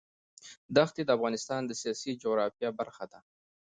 [0.75, 3.19] دښتې د افغانستان د سیاسي جغرافیه برخه ده.